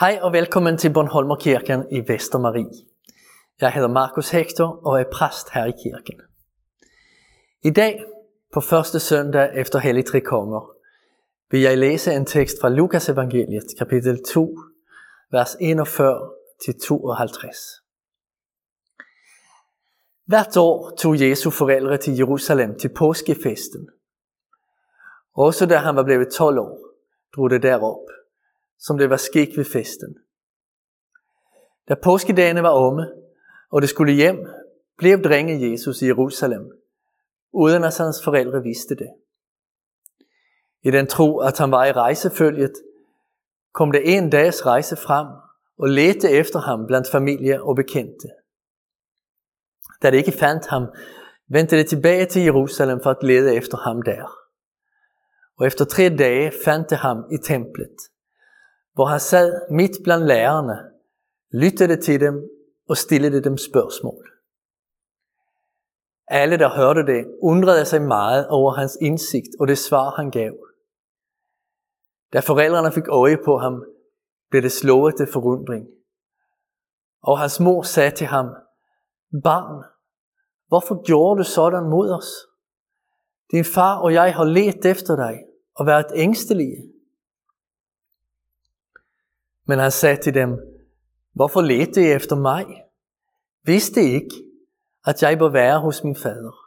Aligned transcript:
Hej 0.00 0.18
og 0.22 0.32
velkommen 0.32 0.78
til 0.78 0.92
Bornholmerkirken 0.92 1.84
i 1.90 2.08
Vestermarie. 2.08 2.84
Jeg 3.60 3.72
hedder 3.72 3.88
Markus 3.88 4.30
Hector 4.30 4.86
og 4.86 5.00
er 5.00 5.04
præst 5.12 5.50
her 5.50 5.64
i 5.64 5.70
kirken. 5.70 6.20
I 7.62 7.70
dag, 7.70 8.04
på 8.52 8.60
første 8.60 9.00
søndag 9.00 9.50
efter 9.54 9.78
Hellig 9.78 10.06
Tre 10.06 10.20
Konger, 10.20 10.70
vil 11.50 11.60
jeg 11.60 11.78
læse 11.78 12.12
en 12.12 12.26
tekst 12.26 12.56
fra 12.60 12.68
Lukas 12.68 13.08
evangeliet, 13.08 13.64
kapitel 13.78 14.24
2, 14.24 14.58
vers 15.32 15.54
41-52. 15.54 15.60
Hvert 20.24 20.56
år 20.56 20.90
tog 20.98 21.20
Jesu 21.20 21.50
forældre 21.50 21.96
til 21.96 22.16
Jerusalem 22.16 22.78
til 22.78 22.90
påskefesten. 22.96 23.88
Også 25.34 25.66
da 25.66 25.76
han 25.76 25.96
var 25.96 26.04
blevet 26.04 26.28
12 26.32 26.58
år, 26.58 26.78
drog 27.36 27.50
det 27.50 27.62
derop 27.62 28.06
som 28.78 28.98
det 28.98 29.10
var 29.10 29.16
sket 29.16 29.56
ved 29.56 29.64
festen. 29.64 30.16
Da 31.88 31.94
påskedagene 31.94 32.62
var 32.62 32.70
omme, 32.70 33.12
og 33.70 33.82
det 33.82 33.88
skulle 33.88 34.12
hjem, 34.12 34.46
blev 34.98 35.22
drenge 35.22 35.70
Jesus 35.70 36.02
i 36.02 36.06
Jerusalem, 36.06 36.70
uden 37.52 37.84
at 37.84 37.98
hans 37.98 38.24
forældre 38.24 38.62
vidste 38.62 38.94
det. 38.94 39.08
I 40.82 40.90
den 40.90 41.06
tro, 41.06 41.38
at 41.38 41.58
han 41.58 41.70
var 41.70 41.84
i 41.84 41.92
rejsefølget, 41.92 42.72
kom 43.74 43.92
det 43.92 44.16
en 44.16 44.30
dags 44.30 44.66
rejse 44.66 44.96
frem 44.96 45.26
og 45.78 45.88
ledte 45.88 46.30
efter 46.30 46.58
ham 46.58 46.86
blandt 46.86 47.10
familie 47.12 47.62
og 47.62 47.76
bekendte. 47.76 48.28
Da 50.02 50.10
det 50.10 50.16
ikke 50.16 50.38
fandt 50.38 50.66
ham, 50.66 50.82
vendte 51.48 51.76
det 51.76 51.88
tilbage 51.88 52.26
til 52.26 52.42
Jerusalem 52.42 53.00
for 53.02 53.10
at 53.10 53.22
lede 53.22 53.54
efter 53.54 53.76
ham 53.76 54.02
der. 54.02 54.26
Og 55.56 55.66
efter 55.66 55.84
tre 55.84 56.08
dage 56.08 56.52
fandt 56.64 56.90
det 56.90 56.98
ham 56.98 57.24
i 57.32 57.36
templet– 57.44 57.96
hvor 58.96 59.04
han 59.04 59.20
sad 59.20 59.48
midt 59.70 59.96
blandt 60.04 60.26
lærerne, 60.26 60.76
lyttede 61.52 62.00
til 62.00 62.20
dem 62.20 62.34
og 62.88 62.96
stillede 62.96 63.44
dem 63.44 63.56
spørgsmål. 63.58 64.24
Alle, 66.28 66.58
der 66.58 66.76
hørte 66.76 67.06
det, 67.12 67.26
undrede 67.42 67.84
sig 67.84 68.02
meget 68.02 68.48
over 68.48 68.72
hans 68.72 68.98
indsigt 69.00 69.52
og 69.60 69.68
det 69.68 69.78
svar, 69.78 70.10
han 70.10 70.30
gav. 70.30 70.52
Da 72.32 72.40
forældrene 72.40 72.92
fik 72.92 73.08
øje 73.08 73.38
på 73.44 73.58
ham, 73.58 73.84
blev 74.50 74.62
det 74.62 74.72
slået 74.72 75.14
til 75.16 75.28
forundring. 75.32 75.86
Og 77.22 77.38
hans 77.38 77.60
mor 77.60 77.82
sagde 77.82 78.10
til 78.10 78.26
ham, 78.26 78.46
Barn, 79.44 79.84
hvorfor 80.68 81.02
gjorde 81.02 81.38
du 81.38 81.44
sådan 81.44 81.90
mod 81.90 82.10
os? 82.10 82.30
Din 83.52 83.64
far 83.64 83.98
og 83.98 84.12
jeg 84.12 84.34
har 84.34 84.44
let 84.44 84.84
efter 84.84 85.16
dig 85.16 85.38
og 85.74 85.86
været 85.86 86.06
ængstelige. 86.14 86.95
Men 89.66 89.78
han 89.78 89.90
sagde 89.90 90.22
til 90.22 90.34
dem, 90.34 90.50
hvorfor 91.32 91.60
ledte 91.60 92.02
I 92.02 92.12
efter 92.12 92.36
mig? 92.36 92.66
Vidste 93.62 94.00
I 94.02 94.14
ikke, 94.14 94.36
at 95.06 95.22
jeg 95.22 95.38
bør 95.38 95.48
være 95.48 95.80
hos 95.80 96.04
min 96.04 96.16
fader? 96.16 96.66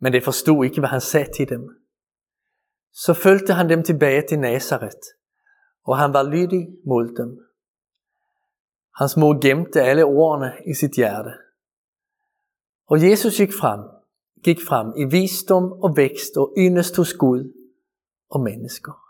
Men 0.00 0.12
det 0.12 0.24
forstod 0.24 0.64
ikke, 0.64 0.80
hvad 0.80 0.88
han 0.88 1.00
sagde 1.00 1.32
til 1.36 1.48
dem. 1.48 1.84
Så 2.92 3.14
følte 3.14 3.52
han 3.52 3.68
dem 3.68 3.82
tilbage 3.82 4.24
til 4.28 4.38
Nazareth, 4.38 5.06
og 5.84 5.98
han 5.98 6.12
var 6.12 6.22
lydig 6.22 6.68
mod 6.86 7.14
dem. 7.16 7.38
Hans 8.94 9.16
mor 9.16 9.40
gemte 9.46 9.82
alle 9.82 10.04
ordene 10.04 10.52
i 10.66 10.74
sit 10.74 10.92
hjerte. 10.96 11.30
Og 12.86 13.10
Jesus 13.10 13.36
gik 13.36 13.52
frem, 13.60 13.80
gik 14.44 14.58
frem 14.68 14.92
i 14.96 15.04
visdom 15.04 15.72
og 15.72 15.96
vækst 15.96 16.36
og 16.36 16.54
yndest 16.58 16.96
hos 16.96 17.14
Gud 17.14 17.52
og 18.30 18.40
mennesker. 18.40 19.03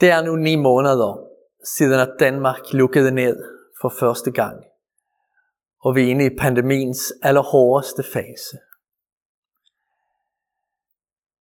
Det 0.00 0.10
er 0.10 0.22
nu 0.22 0.36
ni 0.36 0.56
måneder 0.56 1.28
siden 1.76 2.00
at 2.00 2.14
Danmark 2.20 2.72
lukkede 2.72 3.10
ned 3.10 3.36
for 3.80 3.88
første 4.00 4.30
gang, 4.30 4.64
og 5.80 5.94
vi 5.94 6.02
er 6.02 6.10
inde 6.10 6.26
i 6.26 6.36
pandemiens 6.38 7.12
allerhårdeste 7.22 8.02
fase. 8.02 8.58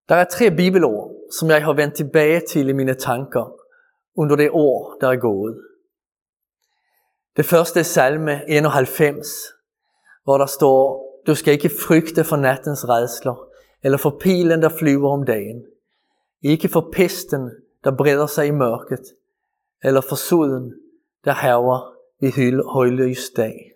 Der 0.10 0.16
er 0.16 0.24
tre 0.24 0.52
bibelord, 0.56 1.12
som 1.40 1.50
jeg 1.50 1.66
har 1.66 1.74
vendt 1.74 1.96
tilbage 1.96 2.42
til 2.50 2.70
i 2.70 2.74
mine 2.74 2.94
tanker 2.94 3.56
under 4.16 4.36
det 4.36 4.50
år, 4.52 4.98
der 5.02 5.08
er 5.08 5.16
gået. 5.16 5.62
Det 7.38 7.46
første 7.46 7.80
er 7.80 7.84
salme 7.84 8.50
91, 8.50 9.28
hvor 10.24 10.38
der 10.38 10.46
står, 10.46 11.06
du 11.28 11.36
skal 11.36 11.54
ikke 11.54 11.72
frygte 11.88 12.24
for 12.24 12.36
nattens 12.36 12.90
redsler, 12.90 13.50
eller 13.84 13.98
for 13.98 14.18
pilen, 14.22 14.62
der 14.62 14.70
flyver 14.70 15.12
om 15.12 15.26
dagen. 15.26 15.66
Ikke 16.42 16.70
for 16.70 16.90
pesten, 16.94 17.52
der 17.86 17.98
breder 17.98 18.28
sig 18.28 18.48
i 18.48 18.52
mørket, 18.52 19.06
eller 19.84 20.02
for 20.02 20.16
solen, 20.16 20.74
der 21.26 21.32
haver 21.32 21.96
i 22.20 22.32
højlys 22.66 23.30
dag. 23.30 23.72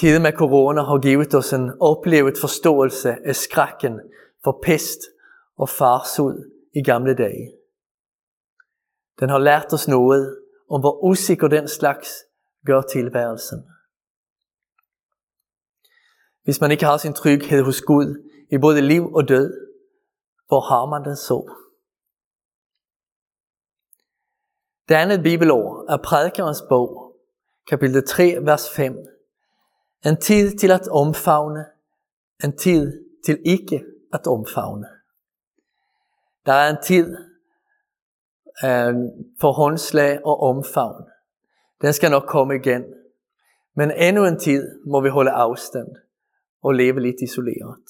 Tiden 0.00 0.22
med 0.22 0.32
corona 0.32 0.82
har 0.82 0.98
givet 0.98 1.34
os 1.34 1.52
en 1.52 1.72
oplevet 1.80 2.38
forståelse 2.40 3.16
af 3.24 3.36
skrækken 3.36 4.00
for 4.44 4.60
pest 4.62 4.98
og 5.56 5.68
farsud 5.68 6.50
i 6.74 6.82
gamle 6.82 7.14
dage. 7.14 7.52
Den 9.20 9.28
har 9.28 9.38
lært 9.38 9.72
os 9.72 9.88
noget 9.88 10.38
om, 10.70 10.80
hvor 10.80 11.04
usikker 11.04 11.48
den 11.48 11.68
slags 11.68 12.24
gør 12.66 12.82
tilværelsen. 12.82 13.64
Hvis 16.42 16.60
man 16.60 16.70
ikke 16.70 16.84
har 16.84 16.96
sin 16.96 17.12
tryghed 17.12 17.62
hos 17.62 17.82
Gud 17.82 18.30
i 18.50 18.58
både 18.58 18.80
liv 18.80 19.14
og 19.14 19.28
død, 19.28 19.68
hvor 20.46 20.60
har 20.60 20.86
man 20.86 21.04
den 21.04 21.16
så? 21.16 21.63
Det 24.88 24.94
andet 24.94 25.22
bibelord 25.22 25.86
er 25.88 25.96
prædikernes 25.96 26.62
bog, 26.68 27.16
kapitel 27.66 28.06
3, 28.06 28.36
vers 28.42 28.70
5. 28.70 28.96
En 30.04 30.20
tid 30.20 30.58
til 30.58 30.70
at 30.70 30.88
omfavne, 30.88 31.66
en 32.44 32.56
tid 32.56 33.04
til 33.24 33.38
ikke 33.44 33.84
at 34.12 34.26
omfavne. 34.26 34.86
Der 36.46 36.52
er 36.52 36.70
en 36.70 36.82
tid 36.82 37.16
øh, 38.64 38.94
for 39.40 39.52
håndslag 39.52 40.20
og 40.24 40.40
omfavn. 40.40 41.04
Den 41.82 41.92
skal 41.92 42.10
nok 42.10 42.26
komme 42.28 42.56
igen. 42.56 42.84
Men 43.76 43.90
endnu 43.90 44.24
en 44.24 44.38
tid 44.38 44.80
må 44.86 45.00
vi 45.00 45.08
holde 45.08 45.30
afstand 45.30 45.88
og 46.62 46.72
leve 46.72 47.00
lidt 47.00 47.20
isoleret. 47.22 47.84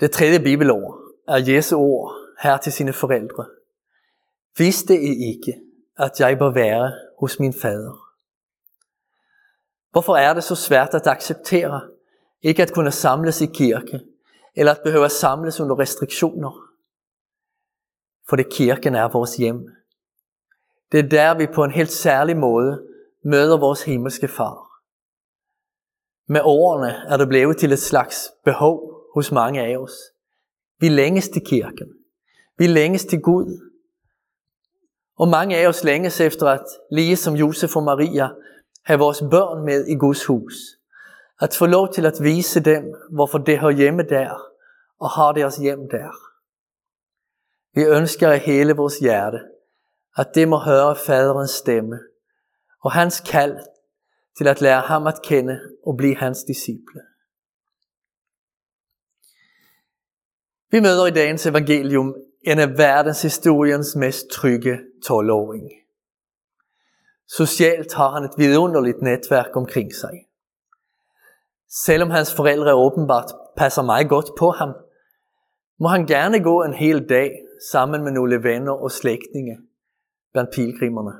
Det 0.00 0.10
tredje 0.10 0.40
bibelord 0.40 1.00
er 1.28 1.54
Jesu 1.54 1.76
ord 1.76 2.14
her 2.42 2.56
til 2.56 2.72
sine 2.72 2.92
forældre. 2.92 3.46
Vidste 4.58 4.94
I 4.94 5.28
ikke, 5.28 5.60
at 5.98 6.20
jeg 6.20 6.38
bør 6.38 6.50
være 6.50 6.92
hos 7.20 7.40
min 7.40 7.52
fader? 7.52 8.10
Hvorfor 9.90 10.16
er 10.16 10.34
det 10.34 10.44
så 10.44 10.54
svært 10.54 10.94
at 10.94 11.06
acceptere 11.06 11.80
ikke 12.42 12.62
at 12.62 12.72
kunne 12.72 12.90
samles 12.90 13.40
i 13.40 13.46
kirke, 13.46 14.00
eller 14.56 14.72
at 14.72 14.80
behøve 14.84 15.04
at 15.04 15.12
samles 15.12 15.60
under 15.60 15.78
restriktioner? 15.78 16.70
For 18.28 18.36
det 18.36 18.52
kirken 18.52 18.94
er 18.94 19.08
vores 19.08 19.36
hjem. 19.36 19.68
Det 20.92 21.00
er 21.00 21.08
der, 21.08 21.38
vi 21.38 21.46
på 21.46 21.64
en 21.64 21.70
helt 21.70 21.90
særlig 21.90 22.36
måde 22.36 22.82
møder 23.24 23.58
vores 23.58 23.82
himmelske 23.82 24.28
far. 24.28 24.70
Med 26.28 26.40
årene 26.44 26.88
er 27.08 27.16
det 27.16 27.28
blevet 27.28 27.56
til 27.56 27.72
et 27.72 27.78
slags 27.78 28.30
behov 28.44 28.90
hos 29.14 29.32
mange 29.32 29.60
af 29.60 29.76
os. 29.76 29.92
Vi 30.78 30.88
længes 30.88 31.28
til 31.28 31.42
kirken. 31.46 31.88
Vi 32.58 32.66
længes 32.66 33.04
til 33.04 33.20
Gud. 33.20 33.69
Og 35.20 35.28
mange 35.28 35.56
af 35.56 35.68
os 35.68 35.84
længes 35.84 36.20
efter 36.20 36.46
at, 36.46 36.64
lige 36.90 37.16
som 37.16 37.34
Josef 37.34 37.76
og 37.76 37.82
Maria, 37.82 38.28
have 38.84 38.98
vores 38.98 39.22
børn 39.30 39.64
med 39.64 39.86
i 39.86 39.94
Guds 39.94 40.24
hus. 40.24 40.54
At 41.40 41.54
få 41.54 41.66
lov 41.66 41.92
til 41.92 42.06
at 42.06 42.18
vise 42.22 42.60
dem, 42.60 42.84
hvorfor 43.12 43.38
det 43.38 43.58
hører 43.58 43.72
hjemme 43.72 44.02
der, 44.02 44.30
og 45.00 45.10
har 45.10 45.32
deres 45.32 45.56
hjem 45.56 45.78
der. 45.90 46.10
Vi 47.74 47.82
ønsker 47.82 48.28
af 48.28 48.38
hele 48.38 48.72
vores 48.72 48.98
hjerte, 48.98 49.40
at 50.16 50.28
det 50.34 50.48
må 50.48 50.58
høre 50.58 50.96
faderens 50.96 51.50
stemme, 51.50 51.98
og 52.84 52.92
hans 52.92 53.20
kald 53.20 53.58
til 54.38 54.48
at 54.48 54.60
lære 54.60 54.80
ham 54.80 55.06
at 55.06 55.22
kende 55.24 55.60
og 55.86 55.96
blive 55.96 56.16
hans 56.16 56.44
disciple. 56.44 57.00
Vi 60.70 60.80
møder 60.80 61.06
i 61.06 61.10
dagens 61.10 61.46
evangelium 61.46 62.14
en 62.42 62.58
af 62.58 62.78
verdenshistoriens 62.78 63.96
mest 63.96 64.30
trygge 64.30 64.89
12-åring. 65.06 65.70
Socialt 67.28 67.94
har 67.94 68.10
han 68.10 68.24
et 68.24 68.34
vidunderligt 68.36 69.02
netværk 69.02 69.56
omkring 69.56 69.94
sig. 69.94 70.26
Selvom 71.68 72.10
hans 72.10 72.34
forældre 72.34 72.74
åbenbart 72.74 73.30
passer 73.56 73.82
meget 73.82 74.08
godt 74.08 74.30
på 74.38 74.50
ham, 74.50 74.74
må 75.78 75.88
han 75.88 76.06
gerne 76.06 76.42
gå 76.42 76.62
en 76.62 76.74
hel 76.74 77.08
dag 77.08 77.30
sammen 77.72 78.04
med 78.04 78.12
nogle 78.12 78.42
venner 78.42 78.72
og 78.72 78.90
slægtninge 78.90 79.58
blandt 80.32 80.50
pilgrimerne. 80.50 81.12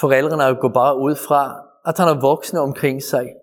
Forældrene 0.00 0.60
går 0.60 0.68
bare 0.68 0.98
ud 0.98 1.14
fra, 1.14 1.68
at 1.86 1.98
han 1.98 2.08
har 2.08 2.20
voksne 2.20 2.60
omkring 2.60 3.02
sig, 3.02 3.34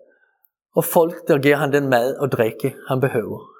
og 0.74 0.84
folk, 0.84 1.28
der 1.28 1.38
giver 1.38 1.56
han 1.56 1.72
den 1.72 1.88
mad 1.88 2.16
og 2.16 2.32
drikke, 2.32 2.76
han 2.88 3.00
behøver. 3.00 3.55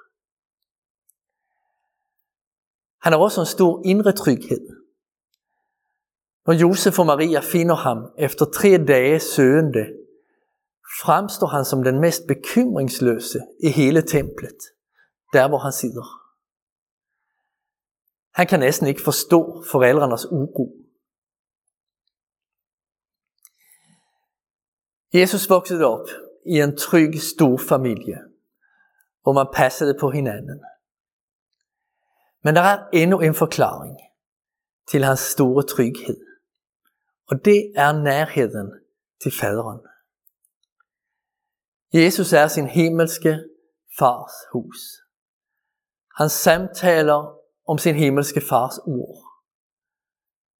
Han 3.07 3.13
har 3.13 3.19
også 3.19 3.41
en 3.41 3.47
stor 3.57 3.81
indre 3.85 4.11
tryghed. 4.11 4.67
Når 6.45 6.53
Josef 6.53 6.99
og 6.99 7.05
Maria 7.05 7.39
finder 7.39 7.75
ham 7.75 7.97
efter 8.17 8.45
tre 8.45 8.85
dage 8.87 9.19
søgende, 9.19 9.85
fremstår 11.01 11.47
han 11.47 11.65
som 11.65 11.83
den 11.83 11.99
mest 11.99 12.21
bekymringsløse 12.27 13.39
i 13.63 13.69
hele 13.69 14.01
templet, 14.01 14.59
der 15.33 15.47
hvor 15.47 15.57
han 15.57 15.71
sidder. 15.71 16.05
Han 18.33 18.47
kan 18.47 18.59
næsten 18.59 18.87
ikke 18.87 19.01
forstå 19.01 19.63
forældrenes 19.71 20.25
uro. 20.25 20.65
Jesus 25.13 25.49
voksede 25.49 25.85
op 25.85 26.07
i 26.45 26.59
en 26.59 26.77
tryg, 26.77 27.13
stor 27.35 27.57
familie, 27.57 28.17
hvor 29.21 29.33
man 29.33 29.47
passede 29.53 29.97
på 29.99 30.09
hinanden. 30.09 30.59
Men 32.43 32.55
der 32.55 32.61
er 32.61 32.89
endnu 32.93 33.19
en 33.19 33.35
forklaring 33.35 33.97
til 34.91 35.03
hans 35.03 35.19
store 35.19 35.63
tryghed. 35.63 36.17
Og 37.27 37.45
det 37.45 37.71
er 37.75 38.03
nærheden 38.03 38.71
til 39.23 39.31
faderen. 39.39 39.79
Jesus 41.93 42.33
er 42.33 42.47
sin 42.47 42.67
himmelske 42.67 43.43
fars 43.99 44.33
hus. 44.51 44.77
Han 46.17 46.29
samtaler 46.29 47.19
om 47.67 47.77
sin 47.77 47.95
himmelske 47.95 48.41
fars 48.49 48.77
ord. 48.77 49.23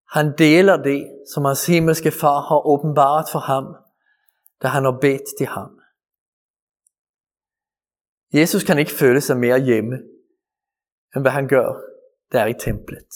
Han 0.09 0.38
deler 0.38 0.77
det, 0.77 1.12
som 1.33 1.45
hans 1.45 1.65
himmelske 1.65 2.12
far 2.12 2.39
har 2.41 2.68
åbenbart 2.68 3.25
for 3.31 3.39
ham, 3.39 3.75
da 4.62 4.68
han 4.68 4.83
har 4.83 4.97
bedt 5.01 5.27
til 5.38 5.47
ham. 5.47 5.80
Jesus 8.33 8.63
kan 8.63 8.80
ikke 8.80 8.91
føle 8.91 9.21
sig 9.21 9.38
mere 9.38 9.59
hjemme, 9.59 9.97
end 11.15 11.24
hvad 11.24 11.31
han 11.31 11.48
gør 11.48 11.81
der 12.31 12.45
i 12.45 12.54
templet. 12.54 13.12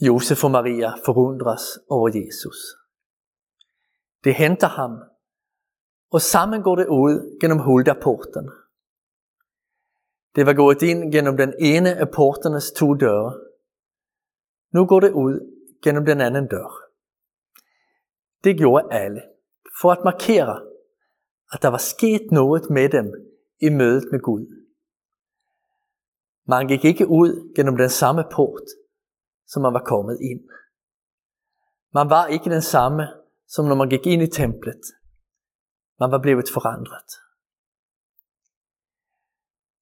Josef 0.00 0.44
og 0.44 0.50
Maria 0.50 0.92
forundres 1.04 1.78
over 1.88 2.08
Jesus. 2.08 2.56
Det 4.24 4.34
henter 4.34 4.66
ham, 4.66 5.02
og 6.10 6.20
sammen 6.20 6.62
går 6.62 6.76
det 6.76 6.86
ud 6.86 7.38
gennem 7.40 7.58
hulderporten. 7.58 8.50
Det 10.36 10.46
var 10.46 10.54
gået 10.54 10.82
ind 10.82 11.12
gennem 11.12 11.36
den 11.36 11.54
ene 11.58 11.96
af 11.96 12.10
porternes 12.10 12.72
to 12.72 12.94
døre. 12.94 13.40
Nu 14.72 14.86
går 14.86 15.00
det 15.00 15.12
ud 15.12 15.52
gennem 15.82 16.04
den 16.06 16.20
anden 16.20 16.48
dør. 16.48 16.86
Det 18.44 18.58
gjorde 18.58 18.88
alle, 18.90 19.22
for 19.80 19.92
at 19.92 20.04
markere, 20.04 20.62
at 21.52 21.62
der 21.62 21.68
var 21.68 21.78
sket 21.78 22.22
noget 22.32 22.70
med 22.70 22.88
dem 22.88 23.35
i 23.60 23.68
mødet 23.68 24.08
med 24.12 24.20
Gud. 24.20 24.46
Man 26.48 26.68
gik 26.68 26.84
ikke 26.84 27.06
ud 27.06 27.54
gennem 27.56 27.76
den 27.76 27.90
samme 27.90 28.24
port, 28.32 28.68
som 29.46 29.62
man 29.62 29.72
var 29.72 29.84
kommet 29.84 30.18
ind. 30.20 30.48
Man 31.94 32.10
var 32.10 32.26
ikke 32.26 32.50
den 32.50 32.62
samme, 32.62 33.08
som 33.48 33.64
når 33.64 33.74
man 33.74 33.88
gik 33.88 34.06
ind 34.06 34.22
i 34.22 34.26
templet. 34.26 34.82
Man 36.00 36.10
var 36.10 36.18
blevet 36.18 36.50
forandret. 36.52 37.10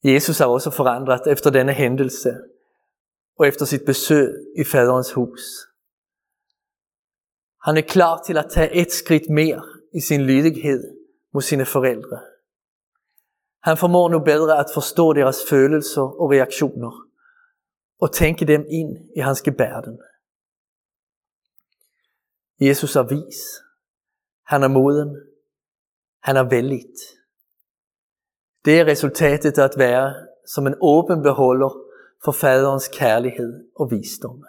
Jesus 0.04 0.40
er 0.40 0.46
også 0.46 0.70
forandret 0.70 1.32
efter 1.32 1.50
denne 1.50 1.72
hændelse 1.72 2.30
og 3.38 3.48
efter 3.48 3.64
sit 3.64 3.84
besøg 3.86 4.46
i 4.58 4.64
faderens 4.64 5.12
hus. 5.12 5.40
Han 7.64 7.76
er 7.76 7.82
klar 7.88 8.22
til 8.26 8.38
at 8.38 8.46
tage 8.50 8.74
et 8.74 8.92
skridt 8.92 9.30
mere 9.30 9.62
i 9.94 10.00
sin 10.00 10.20
lydighed 10.20 10.96
mod 11.32 11.42
sine 11.42 11.64
forældre. 11.64 12.20
Han 13.64 13.76
formår 13.76 14.08
nu 14.08 14.18
bedre 14.18 14.58
at 14.58 14.66
forstå 14.74 15.12
deres 15.12 15.38
følelser 15.50 16.02
og 16.02 16.30
reaktioner 16.30 16.92
og 17.98 18.12
tænke 18.12 18.44
dem 18.44 18.64
ind 18.70 19.10
i 19.16 19.20
hans 19.20 19.42
gebærden. 19.42 19.98
Jesus 22.60 22.96
er 22.96 23.02
vis. 23.02 23.40
Han 24.46 24.62
er 24.62 24.68
moden. 24.68 25.10
Han 26.22 26.36
er 26.36 26.48
vældigt. 26.48 27.00
Det 28.64 28.80
er 28.80 28.84
resultatet 28.84 29.58
at 29.58 29.74
være 29.78 30.14
som 30.46 30.66
en 30.66 30.74
åben 30.80 31.22
beholder 31.22 31.70
for 32.24 32.32
faderens 32.32 32.88
kærlighed 32.88 33.70
og 33.76 33.90
visdom. 33.90 34.44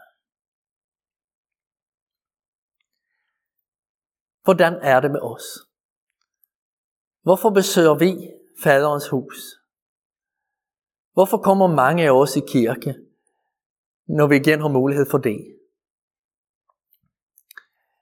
Hvordan 4.44 4.74
er 4.74 5.00
det 5.00 5.12
med 5.12 5.20
os? 5.22 5.44
Hvorfor 7.22 7.50
besøger 7.50 7.96
vi 7.96 8.32
faderens 8.64 9.10
hus? 9.10 9.60
Hvorfor 11.14 11.38
kommer 11.38 11.68
mange 11.68 12.04
af 12.04 12.12
os 12.12 12.36
i 12.36 12.42
kirke, 12.48 12.96
når 14.08 14.28
vi 14.28 14.36
igen 14.36 14.62
har 14.62 14.68
mulighed 14.68 15.06
for 15.12 15.18
det? 15.18 15.56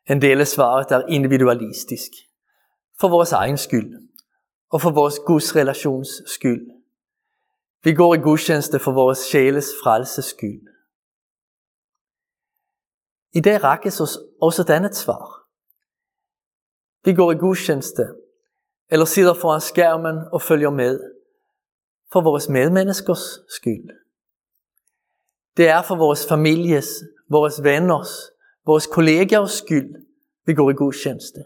En 0.10 0.22
del 0.22 0.40
af 0.40 0.48
svaret 0.48 0.92
er 0.92 1.08
individualistisk. 1.08 2.12
For 3.00 3.08
vores 3.08 3.32
egen 3.32 3.58
skyld. 3.58 4.10
Og 4.70 4.82
for 4.82 4.92
vores 4.92 5.20
Guds 5.28 5.56
relations 5.56 6.08
skyld. 6.26 6.72
Vi 7.84 7.94
går 7.94 8.16
i 8.16 8.18
gudstjeneste 8.18 8.80
for 8.80 8.92
vores 8.92 9.18
sjæles 9.18 9.70
frelses 9.84 10.26
skyld. 10.26 10.62
I 13.32 13.42
dag 13.42 13.64
rækkes 13.64 14.02
os 14.02 14.18
også 14.42 14.62
et 14.62 14.70
andet 14.70 14.96
svar. 14.96 15.48
Vi 17.04 17.14
går 17.14 17.32
i 17.32 17.36
gudstjeneste, 17.36 18.16
eller 18.90 19.06
sidder 19.06 19.34
foran 19.34 19.62
skærmen 19.62 20.18
og 20.32 20.42
følger 20.42 20.70
med, 20.70 21.00
for 22.12 22.22
vores 22.22 22.50
medmenneskers 22.50 23.40
skyld. 23.50 23.90
Det 25.58 25.68
er 25.68 25.82
for 25.82 25.96
vores 25.96 26.28
families, 26.28 26.88
vores 27.30 27.64
venners, 27.64 28.10
vores 28.66 28.88
kollegers 28.88 29.52
skyld, 29.52 29.96
vi 30.46 30.54
går 30.54 30.70
i 30.70 30.74
god 30.74 30.94
tjeneste. 31.04 31.44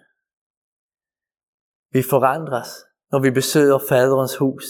Vi 1.91 2.03
forandres, 2.09 2.69
når 3.11 3.19
vi 3.19 3.31
besøger 3.31 3.79
faderens 3.89 4.35
hus, 4.35 4.65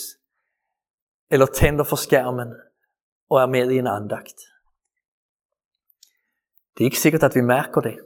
eller 1.30 1.46
tænder 1.46 1.84
for 1.84 1.96
skærmen 1.96 2.54
og 3.30 3.42
er 3.42 3.46
med 3.46 3.72
i 3.72 3.78
en 3.78 3.88
andagt. 3.88 4.40
Det 6.74 6.84
er 6.84 6.86
ikke 6.86 7.00
sikkert, 7.00 7.24
at 7.24 7.36
vi 7.36 7.42
mærker 7.42 7.82
det. 7.82 8.00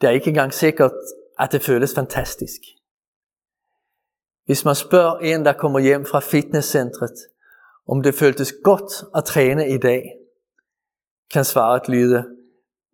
Det 0.00 0.06
er 0.06 0.10
ikke 0.10 0.28
engang 0.28 0.54
sikkert, 0.54 0.92
at 1.38 1.52
det 1.52 1.62
føles 1.62 1.94
fantastisk. 1.94 2.60
Hvis 4.44 4.64
man 4.64 4.74
spørger 4.74 5.18
en, 5.18 5.44
der 5.44 5.52
kommer 5.52 5.78
hjem 5.78 6.06
fra 6.06 6.20
fitnesscentret, 6.20 7.16
om 7.88 8.02
det 8.02 8.14
føltes 8.14 8.54
godt 8.64 8.92
at 9.16 9.24
træne 9.24 9.68
i 9.68 9.78
dag, 9.78 10.02
kan 11.30 11.44
svaret 11.44 11.88
lyde, 11.88 12.24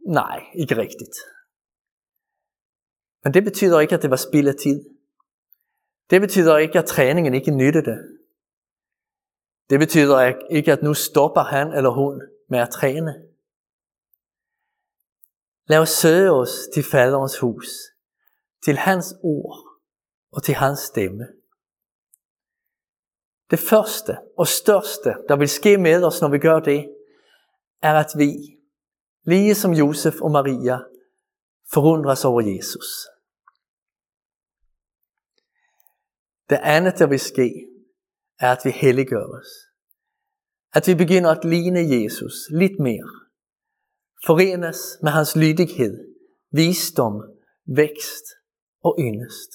nej, 0.07 0.45
ikke 0.55 0.77
rigtigt. 0.77 1.17
Men 3.25 3.35
det 3.35 3.45
betyder 3.45 3.81
ikke, 3.81 3.95
at 3.95 4.03
det 4.03 4.11
var 4.11 4.17
spild 4.17 4.49
af 4.49 4.55
tid. 4.55 4.85
Det 6.11 6.21
betyder 6.21 6.57
ikke, 6.57 6.79
at 6.79 6.85
træningen 6.85 7.35
ikke 7.35 7.51
nyttede. 7.51 7.99
Det 9.71 9.79
betyder 9.79 10.21
ikke, 10.51 10.73
at 10.73 10.83
nu 10.83 10.95
stopper 10.95 11.41
han 11.41 11.73
eller 11.73 11.91
hun 11.91 12.23
med 12.49 12.59
at 12.59 12.71
træne. 12.71 13.15
Lad 15.67 15.79
os 15.79 15.89
søge 15.89 16.31
os 16.31 16.51
til 16.75 16.83
faderens 16.83 17.39
hus, 17.39 17.67
til 18.65 18.77
hans 18.77 19.15
ord 19.23 19.59
og 20.33 20.43
til 20.43 20.55
hans 20.55 20.79
stemme. 20.79 21.27
Det 23.51 23.59
første 23.59 24.17
og 24.39 24.47
største, 24.47 25.15
der 25.29 25.37
vil 25.37 25.49
ske 25.49 25.79
med 25.79 26.05
os, 26.05 26.21
når 26.21 26.29
vi 26.29 26.39
gør 26.39 26.61
det, 26.61 26.97
er 27.83 27.95
at 27.95 28.13
vi, 28.17 28.33
lige 29.25 29.55
som 29.55 29.73
Josef 29.73 30.21
og 30.21 30.31
Maria, 30.31 30.79
forundres 31.73 32.25
over 32.25 32.41
Jesus. 32.41 32.89
Det 36.51 36.59
andet, 36.63 36.99
der 36.99 37.07
vil 37.07 37.21
ske, 37.21 37.67
er, 38.39 38.53
at 38.53 38.61
vi 38.65 38.71
helliggøres. 38.71 39.49
At 40.75 40.87
vi 40.87 40.95
begynder 40.95 41.31
at 41.31 41.45
ligne 41.45 41.81
Jesus 41.81 42.35
lidt 42.51 42.79
mere 42.81 43.23
forenes 44.27 44.99
med 45.03 45.11
hans 45.11 45.37
lydighed, 45.37 45.95
visdom, 46.51 47.23
vækst 47.67 48.25
og 48.83 48.97
yndest. 48.99 49.53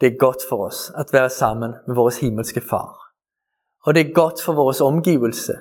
Det 0.00 0.06
er 0.06 0.18
godt 0.18 0.42
for 0.48 0.66
os 0.66 0.90
at 0.96 1.06
være 1.12 1.30
sammen 1.30 1.70
med 1.86 1.94
vores 1.94 2.20
himmelske 2.20 2.60
far. 2.60 2.90
Og 3.80 3.94
det 3.94 4.00
er 4.06 4.14
godt 4.14 4.42
for 4.44 4.52
vores 4.52 4.80
omgivelse, 4.80 5.54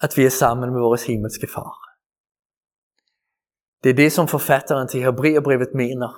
at 0.00 0.16
vi 0.16 0.24
er 0.24 0.30
sammen 0.30 0.72
med 0.72 0.80
vores 0.80 1.06
himmelske 1.06 1.46
far. 1.54 1.74
Det 3.82 3.90
er 3.90 3.94
det, 3.94 4.12
som 4.12 4.28
forfatteren 4.28 4.88
til 4.88 5.02
Hebreerbrevet 5.02 5.74
mener, 5.74 6.10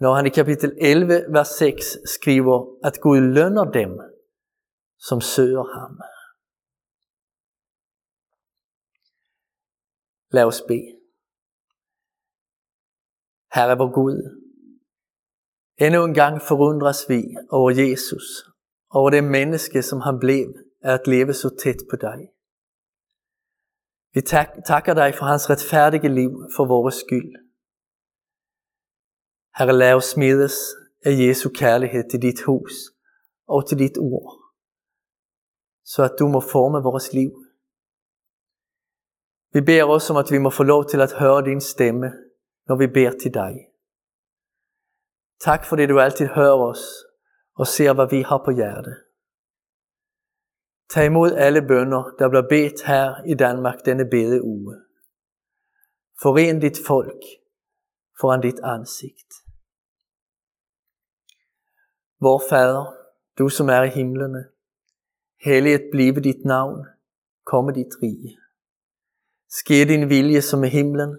når 0.00 0.14
han 0.14 0.26
i 0.26 0.30
kapitel 0.30 0.72
11, 0.80 1.24
vers 1.32 1.48
6 1.48 1.98
skriver, 2.04 2.86
at 2.86 3.00
Gud 3.00 3.20
lønner 3.20 3.64
dem, 3.64 4.00
som 4.98 5.20
søger 5.20 5.64
ham. 5.78 6.00
Lad 10.30 10.44
os 10.44 10.62
bede. 10.68 11.03
Herre 13.54 13.78
vor 13.78 13.92
Gud, 14.00 14.18
endnu 15.84 16.04
en 16.04 16.14
gang 16.14 16.42
forundres 16.42 17.00
vi 17.08 17.20
over 17.50 17.70
Jesus, 17.70 18.26
over 18.90 19.10
det 19.10 19.24
menneske, 19.24 19.82
som 19.82 20.00
han 20.00 20.18
blev, 20.20 20.46
af 20.80 20.92
at 20.92 21.06
leve 21.06 21.32
så 21.34 21.56
tæt 21.62 21.80
på 21.90 21.96
dig. 21.96 22.20
Vi 24.14 24.20
tak, 24.20 24.48
takker 24.66 24.94
dig 24.94 25.14
for 25.18 25.24
hans 25.24 25.50
retfærdige 25.50 26.14
liv 26.20 26.30
for 26.56 26.64
vores 26.74 26.94
skyld. 26.94 27.32
Herre, 29.58 29.78
lad 29.78 29.94
os 29.94 30.04
smides 30.04 30.56
af 31.04 31.12
Jesu 31.24 31.48
kærlighed 31.54 32.10
til 32.10 32.22
dit 32.22 32.40
hus 32.46 32.72
og 33.46 33.68
til 33.68 33.78
dit 33.78 33.98
ord, 33.98 34.30
så 35.84 36.02
at 36.02 36.16
du 36.18 36.28
må 36.28 36.40
forme 36.40 36.78
vores 36.82 37.12
liv. 37.12 37.30
Vi 39.54 39.60
beder 39.60 39.84
også 39.84 40.12
om, 40.12 40.16
at 40.16 40.30
vi 40.30 40.38
må 40.38 40.50
få 40.50 40.62
lov 40.62 40.88
til 40.88 41.00
at 41.00 41.12
høre 41.12 41.44
din 41.44 41.60
stemme, 41.60 42.23
når 42.68 42.76
vi 42.76 42.86
beder 42.86 43.18
til 43.22 43.34
dig. 43.34 43.54
Tak 45.40 45.64
fordi 45.68 45.86
du 45.86 46.00
altid 46.00 46.26
hører 46.26 46.58
os 46.70 46.84
og 47.54 47.66
ser, 47.66 47.92
hvad 47.94 48.08
vi 48.10 48.22
har 48.22 48.42
på 48.44 48.50
hjerte. 48.50 48.94
Tag 50.90 51.06
imod 51.06 51.32
alle 51.32 51.62
bønder, 51.62 52.02
der 52.18 52.28
bliver 52.28 52.48
bedt 52.48 52.86
her 52.86 53.24
i 53.26 53.34
Danmark 53.34 53.78
denne 53.84 54.04
bede 54.10 54.44
uge. 54.44 54.76
Foren 56.22 56.60
dit 56.60 56.78
folk 56.86 57.22
foran 58.20 58.40
dit 58.40 58.60
ansigt. 58.62 59.32
Vor 62.20 62.42
Fader, 62.50 62.96
du 63.38 63.48
som 63.48 63.68
er 63.68 63.82
i 63.82 63.88
himlene, 63.88 64.44
helliget 65.44 65.88
blive 65.92 66.20
dit 66.20 66.44
navn, 66.44 66.86
komme 67.44 67.72
dit 67.72 67.94
rige. 68.02 68.38
Ske 69.48 69.84
din 69.84 70.08
vilje 70.08 70.42
som 70.42 70.64
i 70.64 70.68
himlen, 70.68 71.18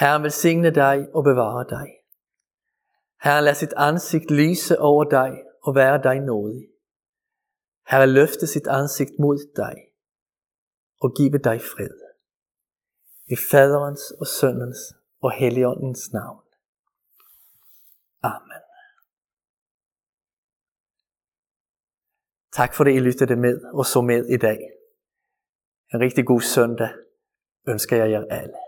Herren 0.00 0.22
velsigne 0.22 0.70
dig 0.70 1.08
og 1.14 1.24
bevare 1.24 1.64
dig. 1.70 1.88
Herren 3.22 3.44
lad 3.44 3.54
sit 3.54 3.72
ansigt 3.76 4.30
lyse 4.30 4.78
over 4.78 5.04
dig 5.04 5.42
og 5.62 5.74
være 5.74 6.02
dig 6.02 6.20
nådig. 6.20 6.68
Herren 7.90 8.10
løfte 8.10 8.46
sit 8.46 8.66
ansigt 8.66 9.18
mod 9.18 9.38
dig 9.56 9.76
og 11.00 11.14
give 11.16 11.38
dig 11.38 11.60
fred. 11.60 11.96
I 13.26 13.36
faderens 13.50 14.10
og 14.20 14.26
søndens 14.26 14.78
og 15.20 15.32
helligåndens 15.32 16.12
navn. 16.12 16.44
Amen. 18.22 18.62
Tak 22.52 22.74
for 22.74 22.84
det, 22.84 22.94
I 22.94 22.98
lyttede 22.98 23.36
med 23.36 23.60
og 23.74 23.86
så 23.86 24.00
med 24.00 24.26
i 24.26 24.36
dag. 24.36 24.58
En 25.94 26.00
rigtig 26.00 26.26
god 26.26 26.40
søndag 26.40 26.90
ønsker 27.68 27.96
jeg 27.96 28.10
jer 28.10 28.24
alle. 28.30 28.67